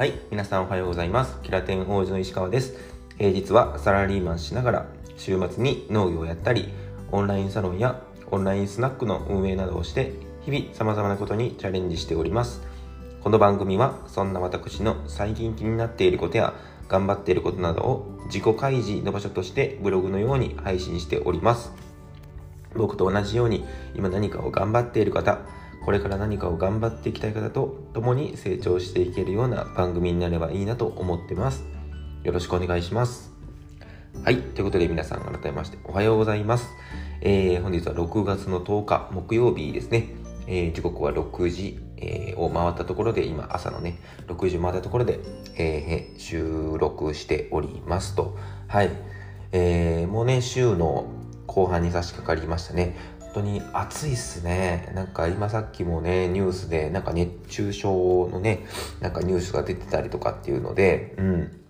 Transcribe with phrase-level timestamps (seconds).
[0.00, 1.38] はい、皆さんおはようございます。
[1.42, 2.72] キラテン王子の石川です。
[3.18, 4.86] 平日はサラリーマンしながら、
[5.18, 6.70] 週末に農業をやったり、
[7.12, 8.00] オンラインサロンや
[8.30, 10.14] オンラインスナックの運営などをして、
[10.46, 12.62] 日々様々なことにチャレンジしております。
[13.20, 16.54] この番組は、そんな私の最近気になっていることや、
[16.88, 21.74] 頑張っていることなどを自己開示の場所としてブログのように配信しております。
[22.74, 25.40] 僕と同じように今何かを頑張っている方、
[25.84, 31.64] これから何かを頑張っていきたい方と共に成長していけるような番組になればいいなと思ってます。
[32.22, 33.32] よろしくお願いします。
[34.24, 34.36] はい。
[34.36, 36.68] ということで皆さん改めましておはようございます。
[37.22, 40.08] えー、本日は6月の10日木曜日ですね。
[40.46, 45.20] えー、時刻は6時、えーを回ったところで、今朝のね、6時を回ったところで、
[45.56, 48.36] えー収録しておりますと。
[48.68, 48.90] はい。
[49.52, 51.06] えー、もうね、週の
[51.46, 52.96] 後半に差し掛かりましたね。
[53.34, 54.90] 当に暑いっすね。
[54.94, 58.66] なんか今さっきもね、ニュースで、なんか熱中症のね、
[59.00, 61.60] なんかニュースが出てたりとかっていうので、うん。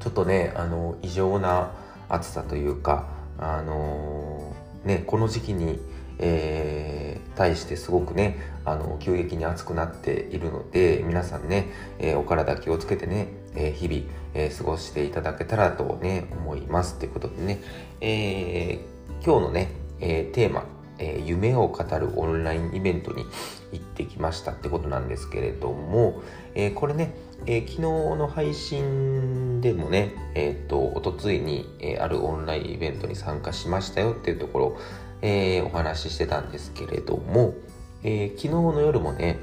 [0.00, 1.72] ちょっとね、あの、異常な
[2.08, 5.78] 暑さというか、あのーね、この時期に、
[6.18, 11.66] えー対してすごくね、あの、急激に暑くなっているので、皆さんね、
[11.98, 16.98] えーお体気をつけてね、えー日々、えー過ごしていただけたらとね、思います。
[16.98, 17.60] ということでね、
[18.00, 19.68] えー今日のね、
[20.00, 20.64] えーテーマ、
[20.98, 23.24] えー夢を語るオンラインイベントに
[23.72, 26.22] 行ってきましたってことなんですけれども、
[26.54, 27.14] えーこれね、
[27.46, 34.76] えー昨日の配信でもね、えっ、と、おとついに、えあるオンラインイベントに参加しましたよっていうところ、
[35.22, 37.54] えお話ししてたんですけれども、
[38.02, 39.38] え昨日の夜もね、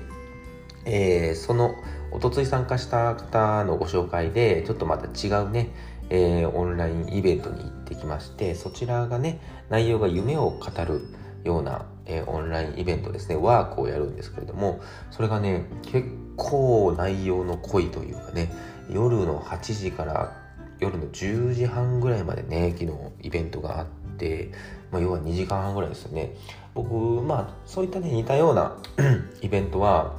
[0.86, 1.76] えその
[2.12, 5.70] おとつい参加した方のご紹介でちょっとまた違うね、
[6.09, 11.02] えオンラインイベントに行ってきましてそちらがね内容が夢を語る
[11.44, 13.36] ような、えーオンラインイベントですね。
[13.36, 18.52] ワークをやるんですけれどもそれがね結構内容の濃いというかね
[18.89, 20.38] 夜の8時から
[20.80, 22.91] 夜の10時半ぐらいまでね昨日
[23.22, 23.85] イベントがあっ
[24.18, 24.51] て、
[24.91, 26.35] まあ、要は2時間半ぐらいですよね。
[26.73, 28.78] 僕まあそういったね似たような
[29.41, 30.16] イベントは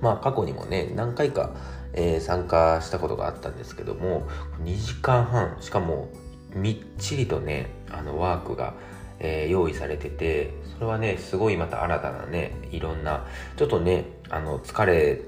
[0.00, 1.50] まあ過去にもね何回か、
[1.94, 4.28] えー参加したことがあったんですけども
[4.62, 6.08] 2時間半しかも
[6.54, 8.74] みっちりとねあのワークが、
[9.20, 15.20] えー用意されててそれはねすごいまた新たなねいろんなちょっとねあの疲れ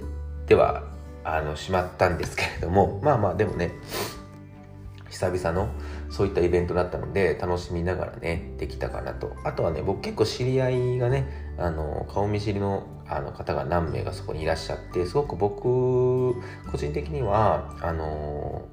[0.46, 0.84] ては
[1.24, 3.72] あのしまったんですけれどもまあまあでもね
[5.10, 5.68] 久々の
[6.08, 9.34] そういったイベントだったので楽しみながらねできたかなと。
[9.44, 15.62] あとはね僕結構知り合いがねあの顔見知りのあの方が何名かそこにいらっしゃってすごく僕
[16.70, 18.68] 個人的にはあの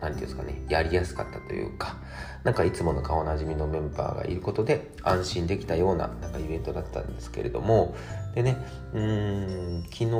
[0.00, 1.96] 何ていうんですかねやりやすかったというか
[2.44, 7.94] なんかいつもの顔なじみのメンバーがいることで安心できたようななんかイベントだったんですけれども
[8.34, 8.56] でね
[8.92, 10.10] うーん昨日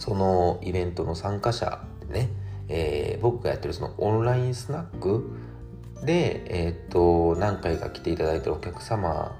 [0.00, 2.30] そのイベントの参加者でね、
[2.68, 5.30] えー僕がやってるそのオンラインスナック
[6.04, 9.34] で、えーっと何回か来ていただいてるお客様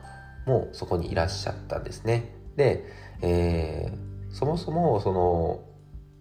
[0.47, 2.35] もそこにいらっしゃったんですね。
[2.57, 2.87] で、
[3.21, 5.66] えーそもそもその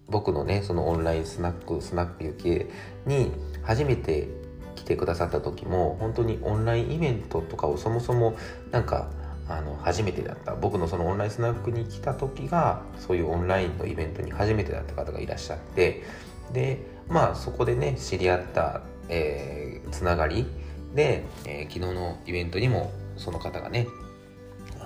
[0.08, 2.66] 僕のねそのオンラインスナックスナック行き
[3.06, 4.28] に初めて
[4.76, 8.36] 来てくださった時も本当にオンラインイベントとかをそもそも
[8.70, 9.10] なんか
[9.48, 10.54] あの初めてだった。
[10.56, 16.02] 僕のそのオンラインスナックに来た時がそういうオンラインのイベントに初めてだった方がいらっしゃって。
[16.52, 16.78] で
[17.08, 20.46] まあそこでね知り合った、えーつながり
[20.94, 23.86] で、えー昨日のイベントにもその方がね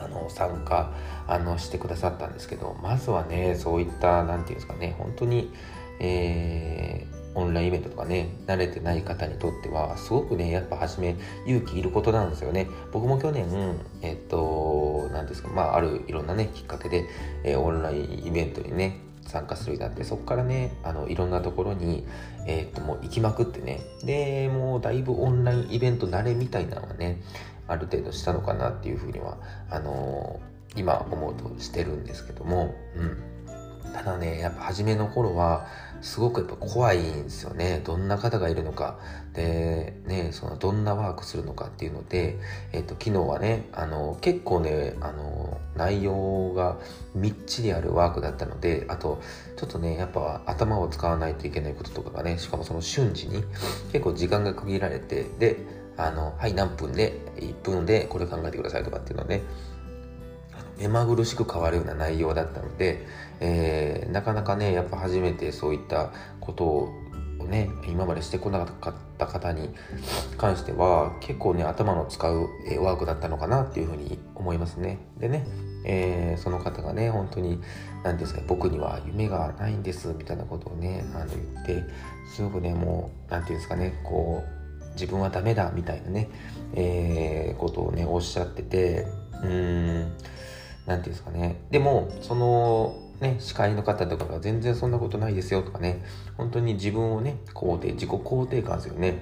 [0.04, 0.92] あの参加
[1.26, 5.52] あのしてくださったんですけどまずはねそういった何て言うんですかね本当に、
[6.00, 11.16] えーオンラインイベントとかね慣れてない方にとってはすごくねやっぱ初め
[11.46, 12.68] 勇気いることなんですよね。
[12.92, 13.46] 僕も去年
[14.02, 17.04] えっと何ですかまああるいろんなねきっかけで、
[17.44, 22.04] えーオンラインイベントにね参加するようになってそこからねあのいろんなところに、
[22.46, 23.80] えーっともう行きまくってね。
[24.02, 27.22] でもうだいぶオンラインイベント慣れみたいなのはね
[27.70, 29.38] ある程度したのかなっていうふうには
[29.70, 35.66] あのー今思うとしてるんですけども、うん、ただねやっぱ初めの頃は
[36.00, 37.83] すごくやっぱ怖いんですよね。
[37.84, 38.98] どんな方がいるのか。
[39.34, 42.39] でねそのどんなワークするのかっていうので、
[42.72, 46.78] えっと昨日はねあの結構ねあの内容が
[47.15, 49.21] みっちりあるワークだったのであと
[49.56, 53.44] ちょっとねやっぱ頭を使わないといけないこととかがねしかもその瞬時に
[53.92, 59.42] 結構時間が区切られてであのはい何分で1分でこれ考えてくださいとかっていうのね
[60.78, 63.06] 目まぐるしく変わるような内容だったので、
[63.41, 66.10] えーなかなかねやっぱ初めてそういった
[66.41, 69.70] ことをね今までしてこなかった方に
[70.38, 72.48] 関しては結構ね頭の使う
[72.80, 74.98] ワークだったのかなっていうふうに思いますね。
[75.18, 75.46] でね
[75.84, 77.60] えー、その方がね本当に
[78.03, 81.84] 何ですか僕には夢がないんですみたいなことをねあの言って
[82.34, 84.59] すごくねもう何て言うんですかねこう
[85.00, 86.28] 自分はダメだみたいなね、
[86.74, 89.06] えー、ことをねおっしゃってて
[89.42, 90.16] うーん何て
[90.86, 96.02] 言うんですかねでもそのね、司会の方とかが全然そんなことないですよとかね、
[96.38, 99.18] 本当に自分をね、肯定、自己肯定感ですよね。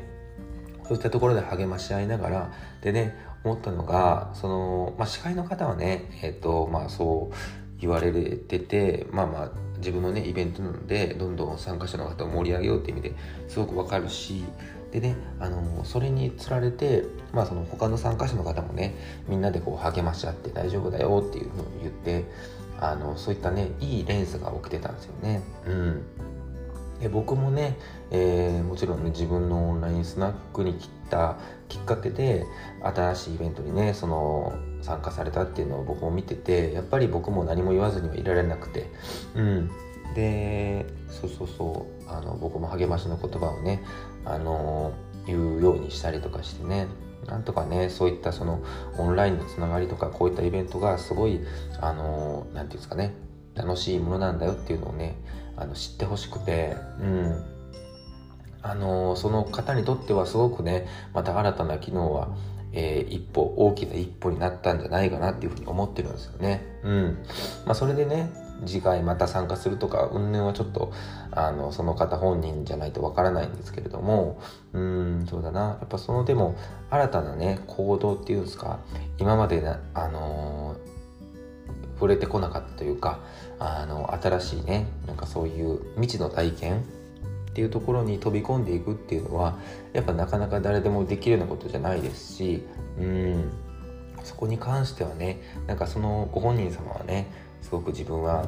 [0.85, 7.35] そういったところで励まし合いながら、でね、思ったのが、その、まあ、司会の方はね、えっ、ー、と、まあそう
[7.81, 13.15] 言われてて、まあまあ、自分のね、イベントなので、どんどん参加者の方を盛り上げようって意味で
[13.49, 14.45] すごくわかるし、
[14.91, 17.05] でね、あのそれにつられて、
[17.35, 18.95] まあ、その他の参加者の方もね
[19.29, 22.25] みんなでこう励まし合って大丈夫だよっていうふうに言って
[22.81, 25.43] あのそういったねいいレンスが起きてたんですよね。
[25.67, 26.03] うん
[27.01, 27.77] で僕もね、
[28.11, 31.37] えー、もちろんね自分のオンラインスナックに来た
[31.69, 32.45] きっかけで
[32.83, 38.91] 新しいイベントにねその参加されたっていうのを僕も見ててやっぱり僕も何も言わずにはいられなくて
[39.35, 39.71] うん
[40.15, 43.83] でそうそうそうあの僕も励ましの言葉をね
[44.25, 44.93] あの
[45.27, 46.87] 言うようにしたりとかしてね
[47.27, 48.63] なんとかねそういったその
[48.97, 51.41] オンラインのつながりとかこういったイベントがすごい
[51.81, 53.15] あの何て言うんですかね
[53.55, 55.17] 楽しいものなんだよっていうのをね
[55.57, 57.45] あの知ってほしくてうん
[58.63, 62.29] あのその方にとってはすごくねまた新たな機能は
[62.73, 66.63] えー、一歩大きな一歩になったんじゃないかなっていうふうに思ってるんですよね。
[66.83, 67.19] うん。
[67.65, 68.31] まあそれでね
[68.67, 70.93] 次回また参加するとか云々はちょっと
[71.31, 74.41] あのその方本人じゃないとわからないんですけれども
[74.73, 75.61] うんそうだな。
[75.61, 76.57] やっぱそのでも
[76.91, 78.79] 新たなね行動っていうんですか
[79.19, 83.21] 今までなあのー、触れてこなかったというか
[83.59, 89.59] あの新しいねなんかそういう未知の体験っていうところに飛び込んでいくっていうのは
[89.93, 92.65] やっぱなかなか誰でもできるようなことじゃないですし
[92.99, 93.53] うん。
[94.25, 97.31] そこに関してはねなんかそのご本人様はね
[97.63, 98.47] すごく自分は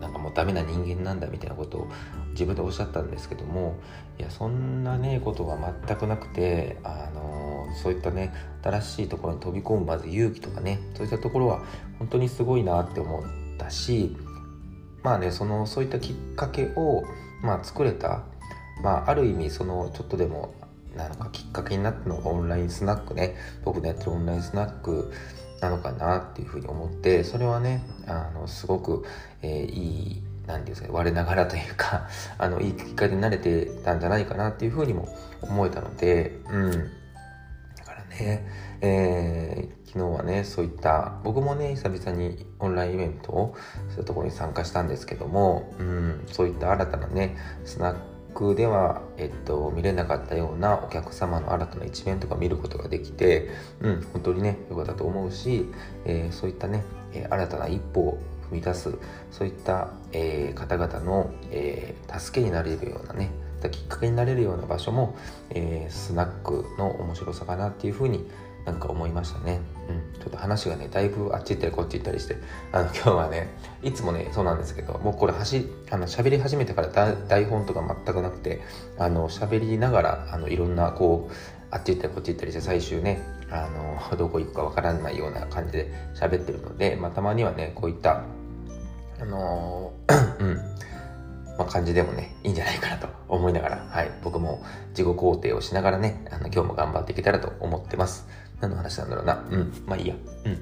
[0.00, 1.88] なんかもうダメな人間なんだみたいなことを
[2.30, 3.78] 自分でおっしゃったんですけども
[4.18, 5.56] いやそんなねことは
[5.86, 8.32] 全くなくてあのそういったね
[8.62, 11.62] 新しいところに飛び込むまず勇気とかねそういったところは
[11.98, 13.22] 本当にすごいなって思っ
[13.58, 14.16] たし
[15.02, 17.04] まあねそのそういったきっかけを、
[17.42, 18.24] まあ、作れた、
[18.82, 20.54] まあ、ある意味そのちょっとでも
[20.96, 23.34] なのかきっかけになったのがオンラインスナックね。
[23.64, 25.10] 僕のやってるオンラインスナック
[25.62, 29.04] なのかなっていうふうに思ってそれはねあのすごく、
[29.42, 29.78] えー、い
[30.18, 35.08] い何ですか我ながらというか あのいいきっかけになれてたんじゃないかなっていうふうにも
[35.40, 36.70] 思えたのでうん。
[36.72, 38.46] だからね、
[38.80, 43.54] えー、昨日はねそういった僕もね久々にオンラインイベントを
[43.88, 48.11] そういうところに参加したんですけども、うん、そういった新たなねスナック
[48.54, 53.50] では、えっと、見れなかったようなお客様の新たな一面とか見ることができて、
[53.80, 55.66] うん、本当にね、良かったと思うし、
[56.04, 56.82] えー、そういったね、
[57.12, 58.18] え、新たな一歩を
[58.50, 58.94] 踏み出す、
[59.30, 63.30] そういった、えー、方々の、え助けになれるようなね、
[63.70, 65.16] きっかけになれるような場所も、
[65.50, 68.26] えスナックの面白さかなっていうふうに
[68.64, 69.60] なんか思いましたね。
[70.20, 72.36] ちょっと話がね、だいぶあっち行ったりこっち行ったりして、
[72.72, 73.48] あの、今日はね、
[73.82, 76.88] いつもね、そうなんですけど、もうこれ、はし、あの、喋り始めてから
[77.28, 78.60] 台本とか全くなくて、
[78.98, 81.34] あの、喋りながら、あの、いろんな、こう、
[81.70, 88.22] あっち行ったりこっち行ったりして、最終ね、あの、 どこ行くかわからないような感じで喋ってるので、まあ、たまにはね、こういった、
[89.20, 89.92] あの
[90.40, 90.56] うん、
[91.58, 98.26] まあ、感じでもね、いいんじゃないかなと思いながら、はい、僕も自己肯定をしながらね、あの、今日も頑張っていけたらと思ってます。
[98.62, 99.44] 何の話なんだろうな。
[99.50, 99.72] うん。
[99.86, 100.14] まあいいや。
[100.46, 100.58] うん。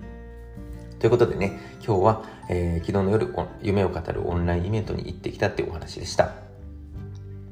[0.98, 6.32] ということでね、今日は、えー、昨日の夜、夢を語るオンラインイベントに行ってきたっていうお話でした。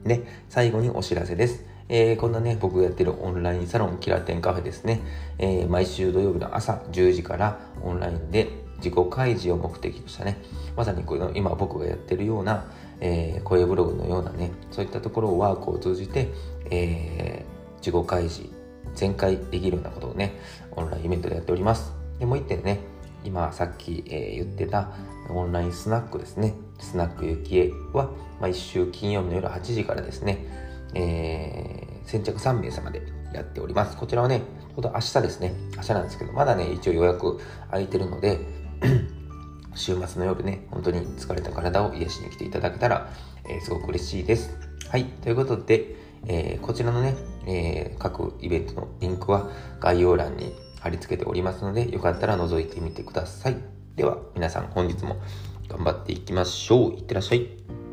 [0.04, 1.64] で、最後にお知らせです。
[1.90, 5.02] えー、こんなね、僕がやってるオンラインサロン、キラテンカフェですね。
[5.38, 10.38] えー、毎週土曜日の朝10時からオンラインで自己開示を目的としたね、
[10.76, 12.64] まさにこの今僕がやってるような、
[13.00, 16.28] えー、声ブログのようなね、そういったところをワークを通じて、
[16.70, 18.57] えー、自己開示
[18.94, 20.38] 全開できるようなことをね、
[20.72, 21.92] オンラインイベントでやっております。
[22.18, 22.80] で、もう一点ね、
[23.24, 24.90] 今さっき、えー、言ってた
[25.30, 26.54] オンラインスナックですね。
[26.78, 30.46] スナックゆきえは、毎週金曜日の夜8時からですね、
[30.94, 33.02] えー、先着3名様で
[33.34, 33.96] やっております。
[33.96, 35.54] こちらはね、ちょうど明日ですね。
[35.76, 37.40] 明日なんですけど、まだね、一応予約
[37.70, 38.38] 空いてるので、
[39.74, 43.12] 週末の夜ね、本当に疲れた体を癒しに来ていただけたら、
[43.48, 44.56] えー、すごく嬉しいです。
[44.88, 45.96] はい、ということで、
[46.26, 47.14] えー、こちらのね、
[47.46, 53.56] えー、各イベントのリンクは概要欄に貼り付けておりますので、よかったら覗いてみてください。
[53.96, 55.16] では、皆さん本日も
[55.68, 56.92] 頑張っていきましょう。
[56.92, 57.87] いってらっしゃい。